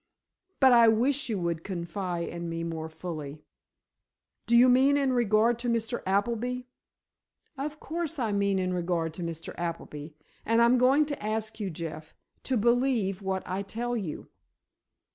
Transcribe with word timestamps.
But 0.59 0.71
I 0.73 0.87
wish 0.87 1.29
you 1.29 1.37
would 1.37 1.63
confide 1.63 2.27
in 2.29 2.49
me 2.49 2.63
more 2.63 2.89
fully. 2.89 3.43
Do 4.47 4.55
you 4.55 4.67
mean 4.67 4.97
in 4.97 5.13
regard 5.13 5.59
to 5.59 5.69
Mr. 5.69 6.01
Appleby?" 6.07 6.61
"Of 7.55 7.79
course 7.79 8.17
I 8.17 8.31
mean 8.31 8.57
in 8.57 8.73
regard 8.73 9.13
to 9.13 9.21
Mr. 9.21 9.53
Appleby. 9.59 10.13
And 10.43 10.59
I'm 10.59 10.79
going 10.79 11.05
to 11.05 11.23
ask 11.23 11.59
you, 11.59 11.69
Jeff, 11.69 12.15
to 12.45 12.57
believe 12.57 13.21
what 13.21 13.43
I 13.45 13.61
tell 13.61 13.95
you." 13.95 14.29